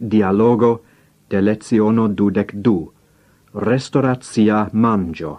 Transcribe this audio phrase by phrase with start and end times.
[0.00, 0.80] dialogo
[1.28, 2.90] de leziono dudec du,
[3.52, 5.38] restaurazia mangio.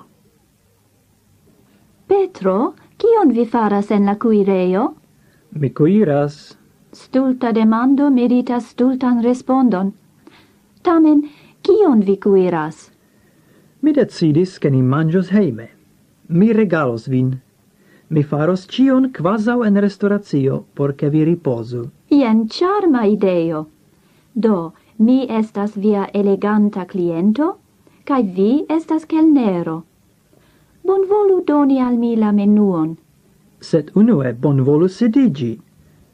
[2.08, 4.94] Petro, kion vi faras en la cuireo?
[5.52, 6.58] Mi cuiras.
[6.94, 9.94] Stulta demando meritas stultan respondon.
[10.84, 11.24] Tamen,
[11.62, 12.92] kion vi cuiras?
[13.82, 15.70] Mi decidis che ni mangios heime.
[16.28, 17.42] Mi regalos vin.
[18.10, 21.90] Mi faros cion quasau en restauratio, porce vi riposu.
[22.10, 23.68] Ien charma ideo!
[24.34, 27.58] Do, mi estas via eleganta cliento,
[28.06, 29.84] cae vi estas kelnero.
[30.84, 32.96] Bonvolu doni al mi la menuon.
[33.60, 35.60] Sed unue bonvolu sedigi.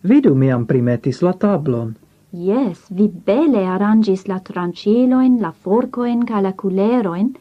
[0.03, 1.95] Vidu miam primetis la tablon.
[2.31, 7.35] Yes, vi bele arrangis la tranciloin, la forcoin ca la culeroin,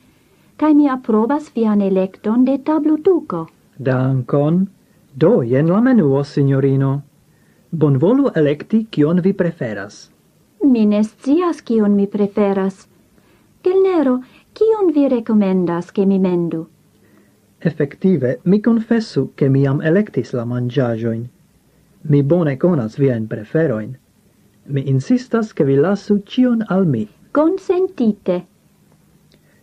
[0.57, 3.49] cae mi approvas vian electon de tablutuco.
[3.79, 4.67] Dankon.
[5.15, 7.03] Do, jen la menuo, signorino.
[7.73, 10.16] Bonvolu electi, kion vi preferas.
[10.67, 12.89] Mi ne scias kiun mi preferas.
[13.63, 14.19] Gelnero,
[14.53, 16.67] kiun vi recomendas che mi mendu?
[17.59, 21.29] Effective, mi confessu che mi am electis la mangiagioin.
[22.03, 23.97] Mi bone conas vien preferoin.
[24.67, 27.09] Mi insistas che vi lasu cion al mi.
[27.31, 28.47] Consentite.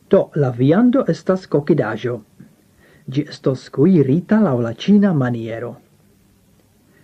[0.08, 2.24] Do, la viando estas cocidajo.
[3.06, 5.80] Gi estos cuirita lau la cina maniero.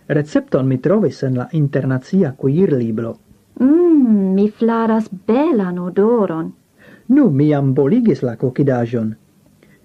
[0.07, 3.17] Recepton mi trovis en la internazia cuir libro.
[3.61, 6.53] Mm, Mm, mi flaras belan odoron.
[7.07, 9.15] Nu, mi amboligis la cocidajon.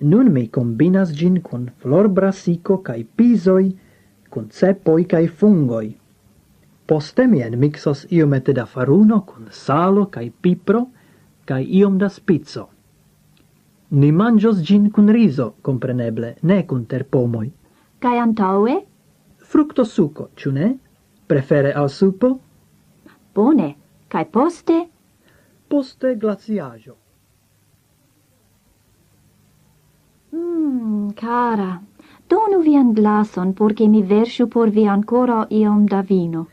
[0.00, 3.77] Nun mi combinas gin con flor brasico cae pisoi,
[4.30, 5.97] con cepoi cae fungoi.
[6.86, 10.86] Poste mi enmixos iomete da faruno con salo cae pipro,
[11.45, 12.69] cae iom da spizzo.
[13.89, 17.52] Ni mangios gin cun riso, compreneble, ne cun terpomoi.
[17.98, 18.84] Cae antaue?
[19.36, 20.78] Fructosuco, ciu ne?
[21.27, 22.39] Prefere al supo?
[23.34, 23.83] Bone!
[24.14, 24.88] cae poste?
[25.66, 26.94] Poste glaciajo.
[30.30, 31.80] Mm, cara,
[32.28, 36.46] donu vian glason, porce mi versu por vi ancora iom da vino.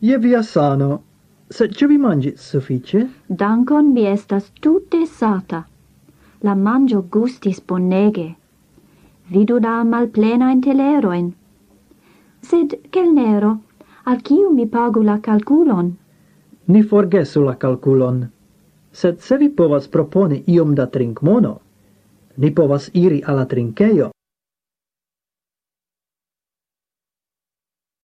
[0.00, 1.02] Je via sano,
[1.50, 3.08] se ce vi mangit suffice?
[3.28, 5.66] Dankon, mi estas tutte sata.
[6.40, 8.34] La mangio gustis bonege.
[9.28, 11.34] Vidu da malplena in teleroin.
[12.40, 13.58] Sed, kelnero,
[14.04, 15.92] al kiu mi pagu la calculon?
[16.66, 18.24] ni forgesu la calculon.
[18.92, 21.58] Sed se vi povas proponi iom da trinkmono,
[22.36, 24.10] ni povas iri alla trinkeio,